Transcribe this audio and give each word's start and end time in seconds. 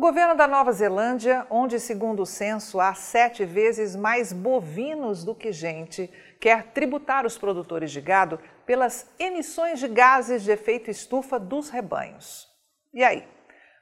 O 0.00 0.08
governo 0.10 0.34
da 0.34 0.48
Nova 0.48 0.72
Zelândia, 0.72 1.46
onde, 1.50 1.78
segundo 1.78 2.22
o 2.22 2.26
censo, 2.26 2.80
há 2.80 2.94
sete 2.94 3.44
vezes 3.44 3.94
mais 3.94 4.32
bovinos 4.32 5.24
do 5.24 5.34
que 5.34 5.52
gente, 5.52 6.10
quer 6.40 6.68
tributar 6.68 7.26
os 7.26 7.36
produtores 7.36 7.90
de 7.90 8.00
gado 8.00 8.40
pelas 8.64 9.06
emissões 9.18 9.78
de 9.78 9.86
gases 9.86 10.42
de 10.42 10.50
efeito 10.50 10.90
estufa 10.90 11.38
dos 11.38 11.68
rebanhos. 11.68 12.48
E 12.94 13.04
aí? 13.04 13.28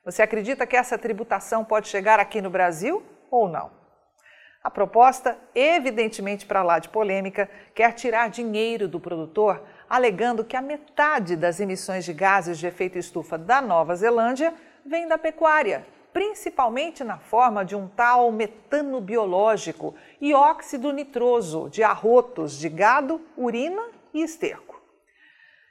Você 0.04 0.20
acredita 0.20 0.66
que 0.66 0.76
essa 0.76 0.98
tributação 0.98 1.64
pode 1.64 1.86
chegar 1.86 2.18
aqui 2.18 2.42
no 2.42 2.50
Brasil 2.50 3.00
ou 3.30 3.48
não? 3.48 3.70
A 4.60 4.68
proposta, 4.72 5.38
evidentemente 5.54 6.46
para 6.46 6.64
lá 6.64 6.80
de 6.80 6.88
polêmica, 6.88 7.48
quer 7.76 7.92
tirar 7.92 8.28
dinheiro 8.28 8.88
do 8.88 8.98
produtor, 8.98 9.62
alegando 9.88 10.44
que 10.44 10.56
a 10.56 10.60
metade 10.60 11.36
das 11.36 11.60
emissões 11.60 12.04
de 12.04 12.12
gases 12.12 12.58
de 12.58 12.66
efeito 12.66 12.98
estufa 12.98 13.38
da 13.38 13.62
Nova 13.62 13.94
Zelândia 13.94 14.52
vem 14.84 15.06
da 15.06 15.16
pecuária, 15.16 15.86
principalmente 16.12 17.04
na 17.04 17.18
forma 17.18 17.64
de 17.64 17.76
um 17.76 17.88
tal 17.88 18.32
metano 18.32 19.00
biológico 19.00 19.94
e 20.20 20.34
óxido 20.34 20.92
nitroso 20.92 21.68
de 21.70 21.82
arrotos 21.82 22.58
de 22.58 22.68
gado, 22.68 23.20
urina 23.36 23.82
e 24.12 24.22
esterco. 24.22 24.68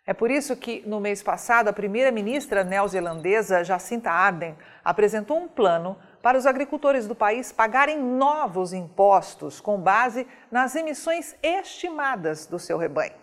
É 0.05 0.13
por 0.13 0.31
isso 0.31 0.55
que, 0.55 0.81
no 0.87 1.01
mês 1.01 1.21
passado, 1.21 1.67
a 1.67 1.73
primeira-ministra 1.73 2.63
neozelandesa 2.63 3.61
Jacinta 3.63 4.09
Ardern 4.09 4.55
apresentou 4.83 5.37
um 5.37 5.49
plano 5.49 5.97
para 6.21 6.37
os 6.37 6.45
agricultores 6.45 7.05
do 7.05 7.13
país 7.13 7.51
pagarem 7.51 7.99
novos 7.99 8.71
impostos 8.71 9.59
com 9.59 9.77
base 9.77 10.25
nas 10.49 10.75
emissões 10.77 11.35
estimadas 11.43 12.45
do 12.45 12.57
seu 12.57 12.77
rebanho. 12.77 13.15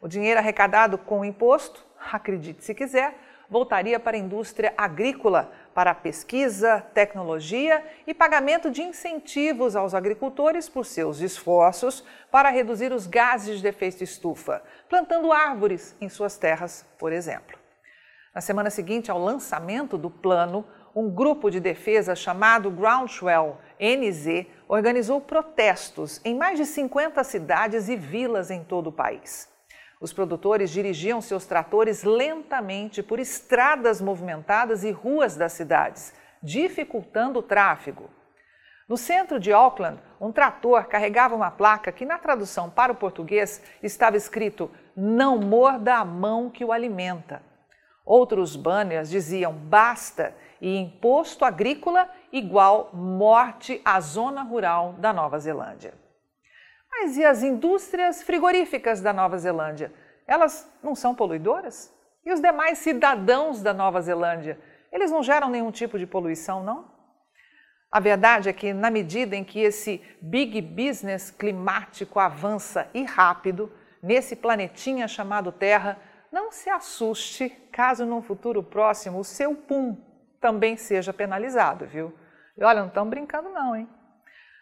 O 0.00 0.08
dinheiro 0.08 0.40
arrecadado 0.40 0.96
com 0.96 1.20
o 1.20 1.24
imposto, 1.24 1.84
acredite 2.12 2.64
se 2.64 2.74
quiser, 2.74 3.14
voltaria 3.48 3.98
para 3.98 4.16
a 4.16 4.20
indústria 4.20 4.72
agrícola, 4.76 5.52
para 5.74 5.94
pesquisa, 5.94 6.84
tecnologia 6.94 7.84
e 8.06 8.14
pagamento 8.14 8.70
de 8.70 8.82
incentivos 8.82 9.76
aos 9.76 9.94
agricultores 9.94 10.68
por 10.68 10.86
seus 10.86 11.20
esforços 11.20 12.04
para 12.30 12.50
reduzir 12.50 12.92
os 12.92 13.06
gases 13.06 13.60
de 13.60 13.68
efeito 13.68 14.02
estufa, 14.02 14.62
plantando 14.88 15.32
árvores 15.32 15.94
em 16.00 16.08
suas 16.08 16.36
terras, 16.36 16.86
por 16.98 17.12
exemplo. 17.12 17.58
Na 18.34 18.40
semana 18.40 18.70
seguinte 18.70 19.10
ao 19.10 19.18
lançamento 19.18 19.96
do 19.96 20.10
plano, 20.10 20.66
um 20.94 21.10
grupo 21.10 21.50
de 21.50 21.60
defesa 21.60 22.14
chamado 22.14 22.70
Groundswell 22.70 23.58
NZ 23.78 24.46
organizou 24.66 25.20
protestos 25.20 26.20
em 26.24 26.34
mais 26.34 26.58
de 26.58 26.64
50 26.64 27.22
cidades 27.22 27.88
e 27.88 27.96
vilas 27.96 28.50
em 28.50 28.64
todo 28.64 28.88
o 28.88 28.92
país. 28.92 29.54
Os 30.00 30.12
produtores 30.12 30.70
dirigiam 30.70 31.20
seus 31.20 31.46
tratores 31.46 32.04
lentamente 32.04 33.02
por 33.02 33.18
estradas 33.18 34.00
movimentadas 34.00 34.84
e 34.84 34.90
ruas 34.90 35.36
das 35.36 35.52
cidades, 35.52 36.12
dificultando 36.42 37.38
o 37.38 37.42
tráfego. 37.42 38.10
No 38.86 38.96
centro 38.96 39.40
de 39.40 39.52
Auckland, 39.52 39.98
um 40.20 40.30
trator 40.30 40.84
carregava 40.84 41.34
uma 41.34 41.50
placa 41.50 41.90
que, 41.90 42.04
na 42.04 42.18
tradução 42.18 42.70
para 42.70 42.92
o 42.92 42.96
português, 42.96 43.60
estava 43.82 44.16
escrito: 44.16 44.70
Não 44.94 45.38
morda 45.38 45.96
a 45.96 46.04
mão 46.04 46.50
que 46.50 46.64
o 46.64 46.70
alimenta. 46.70 47.42
Outros 48.04 48.54
banners 48.54 49.10
diziam: 49.10 49.52
Basta 49.52 50.34
e 50.60 50.76
imposto 50.76 51.44
agrícola 51.44 52.08
igual 52.30 52.90
morte 52.92 53.80
à 53.84 53.98
zona 54.00 54.42
rural 54.42 54.92
da 54.98 55.12
Nova 55.12 55.38
Zelândia. 55.38 56.05
Mas 56.98 57.18
e 57.18 57.24
as 57.24 57.42
indústrias 57.42 58.22
frigoríficas 58.22 59.02
da 59.02 59.12
Nova 59.12 59.36
Zelândia? 59.36 59.92
Elas 60.26 60.68
não 60.82 60.94
são 60.94 61.14
poluidoras? 61.14 61.94
E 62.24 62.32
os 62.32 62.40
demais 62.40 62.78
cidadãos 62.78 63.62
da 63.62 63.74
Nova 63.74 64.00
Zelândia? 64.00 64.58
Eles 64.90 65.10
não 65.10 65.22
geram 65.22 65.50
nenhum 65.50 65.70
tipo 65.70 65.98
de 65.98 66.06
poluição, 66.06 66.64
não? 66.64 66.90
A 67.92 68.00
verdade 68.00 68.48
é 68.48 68.52
que, 68.52 68.72
na 68.72 68.90
medida 68.90 69.36
em 69.36 69.44
que 69.44 69.60
esse 69.60 70.02
big 70.22 70.60
business 70.62 71.30
climático 71.30 72.18
avança 72.18 72.88
e 72.94 73.04
rápido, 73.04 73.70
nesse 74.02 74.34
planetinha 74.34 75.06
chamado 75.06 75.52
Terra, 75.52 75.98
não 76.32 76.50
se 76.50 76.70
assuste 76.70 77.50
caso 77.70 78.06
num 78.06 78.22
futuro 78.22 78.62
próximo 78.62 79.20
o 79.20 79.24
seu 79.24 79.54
pum 79.54 79.96
também 80.40 80.76
seja 80.76 81.12
penalizado, 81.12 81.86
viu? 81.86 82.12
E 82.56 82.64
olha, 82.64 82.80
não 82.80 82.88
estão 82.88 83.08
brincando 83.08 83.50
não, 83.50 83.76
hein? 83.76 83.88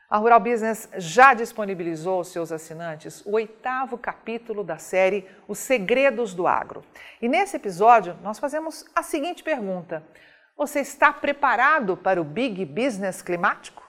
A 0.08 0.18
Rural 0.18 0.38
Business 0.38 0.88
já 0.98 1.32
disponibilizou 1.32 2.18
aos 2.18 2.28
seus 2.28 2.52
assinantes 2.52 3.24
o 3.24 3.32
oitavo 3.32 3.96
capítulo 3.96 4.62
da 4.62 4.76
série 4.76 5.26
Os 5.48 5.58
Segredos 5.58 6.34
do 6.34 6.46
Agro. 6.46 6.84
E 7.22 7.28
nesse 7.28 7.56
episódio 7.56 8.16
nós 8.22 8.38
fazemos 8.38 8.84
a 8.94 9.02
seguinte 9.02 9.42
pergunta: 9.42 10.02
Você 10.58 10.80
está 10.80 11.10
preparado 11.10 11.96
para 11.96 12.20
o 12.20 12.24
Big 12.24 12.66
Business 12.66 13.22
climático? 13.22 13.82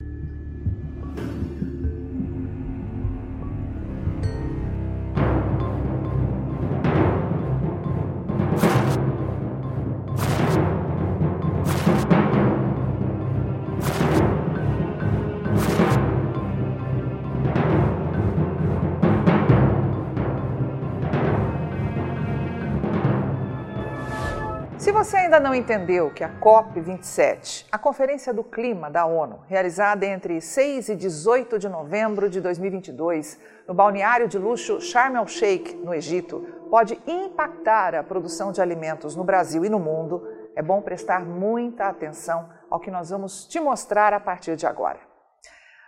Se 24.86 24.92
você 24.92 25.18
ainda 25.18 25.40
não 25.40 25.56
entendeu 25.56 26.12
que 26.12 26.24
a 26.24 26.30
COP27, 26.40 27.66
a 27.72 27.78
Conferência 27.80 28.32
do 28.32 28.44
Clima 28.44 28.88
da 28.88 29.04
ONU, 29.04 29.40
realizada 29.48 30.06
entre 30.06 30.40
6 30.40 30.90
e 30.90 30.96
18 30.96 31.58
de 31.58 31.68
novembro 31.68 32.30
de 32.30 32.40
2022, 32.40 33.40
no 33.68 33.74
balneário 33.74 34.28
de 34.28 34.38
luxo 34.38 34.80
Sharm 34.80 35.16
el-Sheikh, 35.16 35.74
no 35.78 35.92
Egito, 35.92 36.42
pode 36.70 37.02
impactar 37.08 37.96
a 37.96 38.04
produção 38.04 38.52
de 38.52 38.62
alimentos 38.62 39.16
no 39.16 39.24
Brasil 39.24 39.66
e 39.66 39.70
no 39.70 39.80
mundo, 39.80 40.22
é 40.56 40.62
bom 40.62 40.80
prestar 40.84 41.26
muita 41.26 41.88
atenção 41.88 42.48
ao 42.70 42.80
que 42.80 42.92
nós 42.92 43.10
vamos 43.10 43.48
te 43.48 43.60
mostrar 43.60 44.14
a 44.14 44.20
partir 44.20 44.56
de 44.56 44.68
agora. 44.68 45.00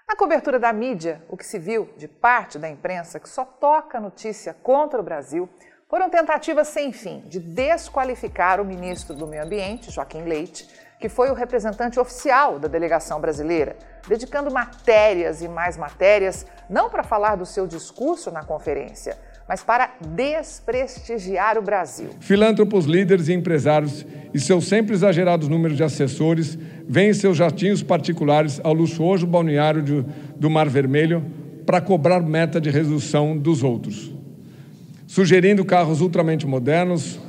Na 0.10 0.16
cobertura 0.16 0.58
da 0.58 0.74
mídia, 0.74 1.24
o 1.30 1.38
que 1.38 1.46
se 1.46 1.60
viu 1.60 1.88
de 1.98 2.08
parte 2.08 2.58
da 2.58 2.68
imprensa 2.68 3.20
que 3.20 3.30
só 3.30 3.46
toca 3.46 4.00
notícia 4.00 4.56
contra 4.56 5.00
o 5.00 5.04
Brasil 5.04 5.48
foram 5.90 6.10
tentativas 6.10 6.68
sem 6.68 6.92
fim 6.92 7.24
de 7.30 7.40
desqualificar 7.40 8.60
o 8.60 8.66
ministro 8.66 9.16
do 9.16 9.26
Meio 9.26 9.44
Ambiente, 9.44 9.90
Joaquim 9.90 10.24
Leite, 10.24 10.68
que 11.00 11.08
foi 11.08 11.30
o 11.30 11.34
representante 11.34 11.98
oficial 11.98 12.60
da 12.60 12.68
delegação 12.68 13.22
brasileira, 13.22 13.78
dedicando 14.06 14.52
matérias 14.52 15.42
e 15.42 15.48
mais 15.48 15.78
matérias 15.78 16.46
não 16.70 16.90
para 16.90 17.04
falar 17.04 17.38
do 17.38 17.46
seu 17.46 17.66
discurso 17.66 18.30
na 18.32 18.44
conferência, 18.44 19.18
mas 19.48 19.64
para 19.64 19.92
desprestigiar 20.02 21.58
o 21.58 21.62
Brasil. 21.62 22.10
Filântropos, 22.20 22.86
líderes 22.86 23.30
e 23.30 23.34
empresários 23.34 24.06
e 24.34 24.40
seus 24.42 24.68
sempre 24.68 24.94
exagerados 24.94 25.48
números 25.48 25.78
de 25.78 25.86
assessores 25.86 26.58
vêm 26.86 27.14
seus 27.14 27.38
jatinhos 27.38 27.82
particulares 27.82 28.60
ao 28.62 28.74
luxuoso 28.74 29.26
balneário 29.26 29.82
de, 29.82 30.02
do 30.36 30.50
Mar 30.50 30.68
Vermelho 30.68 31.24
para 31.66 31.80
cobrar 31.80 32.20
meta 32.22 32.60
de 32.60 32.70
redução 32.70 33.38
dos 33.38 33.64
outros 33.64 34.17
sugerindo 35.08 35.66
carros 35.66 36.02
ultramente 36.02 36.46
modernos, 36.46 37.20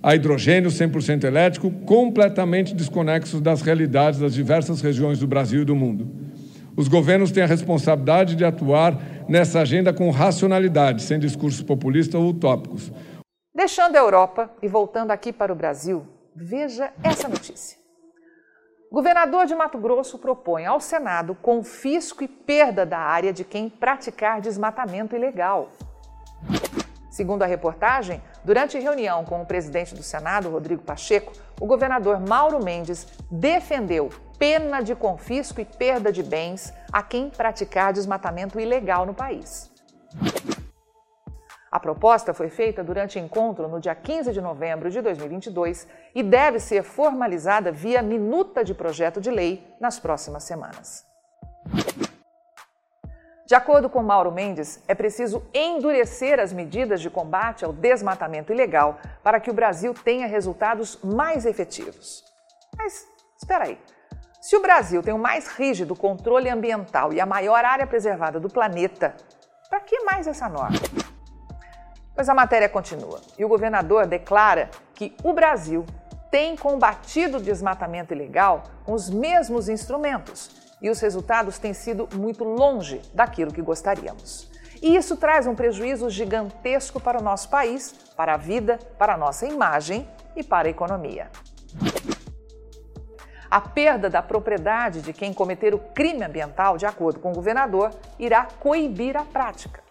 a 0.00 0.14
hidrogênio 0.14 0.70
100% 0.70 1.24
elétrico, 1.24 1.70
completamente 1.84 2.74
desconexos 2.74 3.40
das 3.40 3.60
realidades 3.60 4.20
das 4.20 4.32
diversas 4.32 4.80
regiões 4.80 5.18
do 5.18 5.26
Brasil 5.26 5.62
e 5.62 5.64
do 5.64 5.74
mundo. 5.74 6.08
Os 6.76 6.86
governos 6.86 7.32
têm 7.32 7.42
a 7.42 7.46
responsabilidade 7.46 8.36
de 8.36 8.44
atuar 8.44 8.96
nessa 9.28 9.60
agenda 9.60 9.92
com 9.92 10.08
racionalidade, 10.10 11.02
sem 11.02 11.18
discursos 11.18 11.60
populistas 11.60 12.14
ou 12.14 12.28
utópicos. 12.28 12.92
Deixando 13.52 13.96
a 13.96 13.98
Europa 13.98 14.48
e 14.62 14.68
voltando 14.68 15.10
aqui 15.10 15.32
para 15.32 15.52
o 15.52 15.56
Brasil, 15.56 16.06
veja 16.36 16.92
essa 17.02 17.28
notícia. 17.28 17.76
O 18.88 18.94
governador 18.94 19.44
de 19.44 19.54
Mato 19.56 19.76
Grosso 19.76 20.18
propõe 20.18 20.64
ao 20.64 20.80
Senado 20.80 21.34
confisco 21.34 22.22
e 22.22 22.28
perda 22.28 22.86
da 22.86 22.98
área 22.98 23.32
de 23.32 23.44
quem 23.44 23.68
praticar 23.68 24.40
desmatamento 24.40 25.16
ilegal. 25.16 25.72
Segundo 27.18 27.42
a 27.42 27.46
reportagem, 27.46 28.22
durante 28.44 28.78
reunião 28.78 29.24
com 29.24 29.42
o 29.42 29.44
presidente 29.44 29.92
do 29.92 30.04
Senado, 30.04 30.50
Rodrigo 30.50 30.84
Pacheco, 30.84 31.32
o 31.60 31.66
governador 31.66 32.20
Mauro 32.20 32.62
Mendes 32.62 33.08
defendeu 33.28 34.08
pena 34.38 34.80
de 34.80 34.94
confisco 34.94 35.60
e 35.60 35.64
perda 35.64 36.12
de 36.12 36.22
bens 36.22 36.72
a 36.92 37.02
quem 37.02 37.28
praticar 37.28 37.92
desmatamento 37.92 38.60
ilegal 38.60 39.04
no 39.04 39.12
país. 39.12 39.68
A 41.72 41.80
proposta 41.80 42.32
foi 42.32 42.50
feita 42.50 42.84
durante 42.84 43.18
encontro 43.18 43.66
no 43.66 43.80
dia 43.80 43.96
15 43.96 44.32
de 44.32 44.40
novembro 44.40 44.88
de 44.88 45.00
2022 45.00 45.88
e 46.14 46.22
deve 46.22 46.60
ser 46.60 46.84
formalizada 46.84 47.72
via 47.72 48.00
minuta 48.00 48.62
de 48.62 48.74
projeto 48.74 49.20
de 49.20 49.32
lei 49.32 49.66
nas 49.80 49.98
próximas 49.98 50.44
semanas. 50.44 51.04
De 53.48 53.54
acordo 53.54 53.88
com 53.88 54.02
Mauro 54.02 54.30
Mendes, 54.30 54.80
é 54.86 54.94
preciso 54.94 55.42
endurecer 55.52 56.38
as 56.38 56.52
medidas 56.52 57.00
de 57.00 57.08
combate 57.08 57.64
ao 57.64 57.72
desmatamento 57.72 58.52
ilegal 58.52 59.00
para 59.24 59.40
que 59.40 59.50
o 59.50 59.54
Brasil 59.54 59.92
tenha 59.92 60.28
resultados 60.28 60.98
mais 61.02 61.46
efetivos. 61.46 62.22
Mas 62.76 63.08
Espera 63.40 63.64
aí. 63.64 63.78
Se 64.40 64.56
o 64.56 64.60
Brasil 64.60 65.02
tem 65.02 65.14
o 65.14 65.18
mais 65.18 65.48
rígido 65.48 65.94
controle 65.94 66.50
ambiental 66.50 67.12
e 67.12 67.20
a 67.20 67.26
maior 67.26 67.64
área 67.64 67.86
preservada 67.86 68.40
do 68.40 68.50
planeta, 68.50 69.14
para 69.68 69.80
que 69.80 70.00
mais 70.00 70.26
essa 70.26 70.48
norma? 70.48 70.78
Pois 72.14 72.28
a 72.28 72.34
matéria 72.34 72.68
continua 72.68 73.20
e 73.38 73.44
o 73.44 73.48
governador 73.48 74.06
declara 74.06 74.70
que 74.94 75.14
o 75.22 75.32
Brasil 75.32 75.86
tem 76.30 76.56
combatido 76.56 77.38
o 77.38 77.40
desmatamento 77.40 78.12
ilegal 78.12 78.64
com 78.84 78.92
os 78.92 79.08
mesmos 79.08 79.68
instrumentos 79.68 80.67
e 80.80 80.90
os 80.90 81.00
resultados 81.00 81.58
têm 81.58 81.72
sido 81.72 82.08
muito 82.14 82.44
longe 82.44 83.00
daquilo 83.12 83.52
que 83.52 83.62
gostaríamos. 83.62 84.50
E 84.80 84.96
isso 84.96 85.16
traz 85.16 85.46
um 85.46 85.54
prejuízo 85.54 86.08
gigantesco 86.08 87.00
para 87.00 87.18
o 87.18 87.22
nosso 87.22 87.48
país, 87.48 87.92
para 88.16 88.34
a 88.34 88.36
vida, 88.36 88.78
para 88.96 89.14
a 89.14 89.16
nossa 89.16 89.46
imagem 89.46 90.08
e 90.36 90.42
para 90.42 90.68
a 90.68 90.70
economia. 90.70 91.28
A 93.50 93.60
perda 93.60 94.10
da 94.10 94.22
propriedade 94.22 95.00
de 95.00 95.12
quem 95.12 95.32
cometer 95.32 95.74
o 95.74 95.78
crime 95.78 96.22
ambiental, 96.22 96.76
de 96.76 96.86
acordo 96.86 97.18
com 97.18 97.32
o 97.32 97.34
governador, 97.34 97.90
irá 98.18 98.46
coibir 98.60 99.16
a 99.16 99.24
prática. 99.24 99.82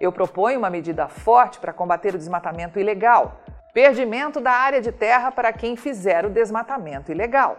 Eu 0.00 0.10
proponho 0.10 0.58
uma 0.58 0.70
medida 0.70 1.08
forte 1.08 1.60
para 1.60 1.72
combater 1.72 2.14
o 2.14 2.18
desmatamento 2.18 2.80
ilegal. 2.80 3.40
Perdimento 3.72 4.40
da 4.40 4.50
área 4.50 4.80
de 4.80 4.90
terra 4.90 5.30
para 5.30 5.52
quem 5.52 5.76
fizer 5.76 6.26
o 6.26 6.30
desmatamento 6.30 7.12
ilegal. 7.12 7.58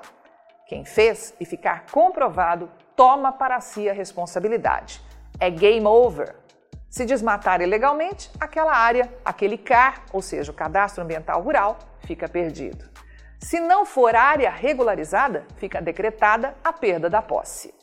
Quem 0.71 0.85
fez 0.85 1.35
e 1.37 1.43
ficar 1.43 1.85
comprovado 1.91 2.71
toma 2.95 3.33
para 3.33 3.59
si 3.59 3.89
a 3.89 3.93
responsabilidade. 3.93 5.01
É 5.37 5.49
game 5.49 5.85
over. 5.85 6.33
Se 6.89 7.03
desmatar 7.03 7.59
ilegalmente, 7.59 8.31
aquela 8.39 8.73
área, 8.73 9.13
aquele 9.25 9.57
CAR, 9.57 10.05
ou 10.13 10.21
seja, 10.21 10.49
o 10.49 10.55
Cadastro 10.55 11.03
Ambiental 11.03 11.41
Rural, 11.41 11.77
fica 12.07 12.29
perdido. 12.29 12.89
Se 13.37 13.59
não 13.59 13.85
for 13.85 14.15
área 14.15 14.49
regularizada, 14.49 15.45
fica 15.57 15.81
decretada 15.81 16.55
a 16.63 16.71
perda 16.71 17.09
da 17.09 17.21
posse. 17.21 17.73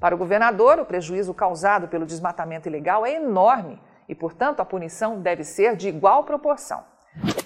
Para 0.00 0.16
o 0.16 0.18
governador, 0.18 0.80
o 0.80 0.84
prejuízo 0.84 1.32
causado 1.32 1.86
pelo 1.86 2.04
desmatamento 2.04 2.68
ilegal 2.68 3.06
é 3.06 3.12
enorme 3.12 3.80
e, 4.08 4.14
portanto, 4.14 4.58
a 4.58 4.64
punição 4.64 5.20
deve 5.20 5.44
ser 5.44 5.76
de 5.76 5.88
igual 5.88 6.24
proporção. 6.24 6.84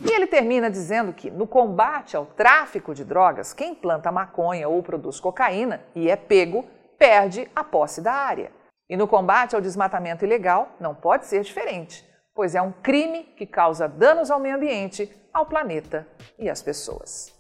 E 0.05 0.13
ele 0.13 0.27
termina 0.27 0.71
dizendo 0.71 1.13
que, 1.13 1.31
no 1.31 1.47
combate 1.47 2.17
ao 2.17 2.27
tráfico 2.27 2.95
de 2.95 3.05
drogas, 3.05 3.53
quem 3.53 3.75
planta 3.75 4.13
maconha 4.13 4.69
ou 4.69 4.83
produz 4.83 5.19
cocaína 5.19 5.83
e 5.95 6.11
é 6.11 6.17
pego, 6.17 6.65
perde 6.99 7.49
a 7.55 7.65
posse 7.65 8.01
da 8.01 8.13
área. 8.13 8.53
E 8.89 8.97
no 8.97 9.09
combate 9.09 9.55
ao 9.55 9.61
desmatamento 9.61 10.25
ilegal, 10.25 10.77
não 10.79 10.95
pode 10.95 11.27
ser 11.27 11.43
diferente, 11.43 12.07
pois 12.35 12.55
é 12.55 12.61
um 12.61 12.73
crime 12.73 13.25
que 13.37 13.47
causa 13.47 13.89
danos 13.89 14.31
ao 14.31 14.39
meio 14.39 14.57
ambiente, 14.57 15.11
ao 15.33 15.47
planeta 15.47 16.07
e 16.39 16.51
às 16.51 16.63
pessoas. 16.63 17.33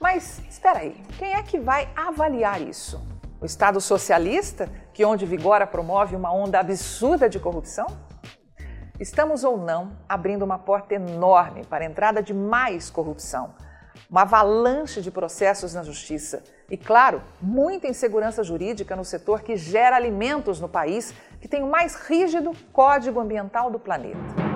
Mas 0.00 0.38
espera 0.48 0.78
aí, 0.80 1.02
quem 1.18 1.34
é 1.34 1.42
que 1.42 1.58
vai 1.58 1.88
avaliar 1.94 2.60
isso? 2.60 3.00
O 3.40 3.44
Estado 3.44 3.80
socialista, 3.80 4.68
que 4.94 5.04
onde 5.04 5.26
vigora 5.26 5.66
promove 5.66 6.16
uma 6.16 6.32
onda 6.32 6.58
absurda 6.58 7.28
de 7.28 7.38
corrupção? 7.38 7.86
Estamos 8.98 9.44
ou 9.44 9.58
não 9.58 9.92
abrindo 10.08 10.42
uma 10.42 10.58
porta 10.58 10.94
enorme 10.94 11.64
para 11.66 11.84
a 11.84 11.86
entrada 11.86 12.22
de 12.22 12.32
mais 12.32 12.88
corrupção, 12.88 13.54
uma 14.10 14.22
avalanche 14.22 15.02
de 15.02 15.10
processos 15.10 15.74
na 15.74 15.82
justiça 15.82 16.42
e, 16.70 16.78
claro, 16.78 17.22
muita 17.40 17.86
insegurança 17.86 18.42
jurídica 18.42 18.96
no 18.96 19.04
setor 19.04 19.42
que 19.42 19.54
gera 19.54 19.96
alimentos 19.96 20.60
no 20.60 20.68
país 20.68 21.12
que 21.42 21.46
tem 21.46 21.62
o 21.62 21.70
mais 21.70 21.94
rígido 21.94 22.52
código 22.72 23.20
ambiental 23.20 23.70
do 23.70 23.78
planeta. 23.78 24.55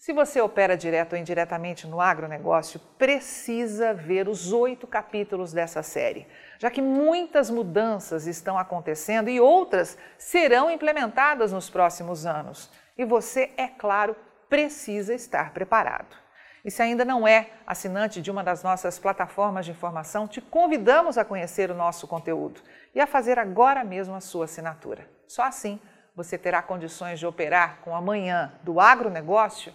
Se 0.00 0.14
você 0.14 0.40
opera 0.40 0.78
direto 0.78 1.12
ou 1.12 1.18
indiretamente 1.18 1.86
no 1.86 2.00
agronegócio, 2.00 2.80
precisa 2.96 3.92
ver 3.92 4.28
os 4.28 4.50
oito 4.50 4.86
capítulos 4.86 5.52
dessa 5.52 5.82
série, 5.82 6.26
já 6.58 6.70
que 6.70 6.80
muitas 6.80 7.50
mudanças 7.50 8.26
estão 8.26 8.58
acontecendo 8.58 9.28
e 9.28 9.38
outras 9.38 9.98
serão 10.16 10.70
implementadas 10.70 11.52
nos 11.52 11.68
próximos 11.68 12.24
anos. 12.24 12.70
E 12.96 13.04
você, 13.04 13.52
é 13.58 13.68
claro, 13.68 14.16
precisa 14.48 15.12
estar 15.12 15.52
preparado. 15.52 16.16
E 16.64 16.70
se 16.70 16.80
ainda 16.80 17.04
não 17.04 17.28
é 17.28 17.50
assinante 17.66 18.22
de 18.22 18.30
uma 18.30 18.42
das 18.42 18.62
nossas 18.62 18.98
plataformas 18.98 19.66
de 19.66 19.72
informação, 19.72 20.26
te 20.26 20.40
convidamos 20.40 21.18
a 21.18 21.26
conhecer 21.26 21.70
o 21.70 21.76
nosso 21.76 22.08
conteúdo 22.08 22.62
e 22.94 23.02
a 23.02 23.06
fazer 23.06 23.38
agora 23.38 23.84
mesmo 23.84 24.14
a 24.14 24.20
sua 24.22 24.46
assinatura. 24.46 25.06
Só 25.26 25.42
assim 25.42 25.78
você 26.16 26.38
terá 26.38 26.62
condições 26.62 27.18
de 27.18 27.26
operar 27.26 27.80
com 27.82 27.94
a 27.94 28.00
manhã 28.00 28.54
do 28.62 28.80
agronegócio 28.80 29.74